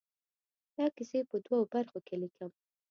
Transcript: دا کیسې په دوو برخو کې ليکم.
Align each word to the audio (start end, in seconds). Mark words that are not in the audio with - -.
دا 0.75 0.85
کیسې 0.95 1.19
په 1.29 1.35
دوو 1.45 1.59
برخو 1.73 1.99
کې 2.07 2.15
ليکم. 2.21 2.51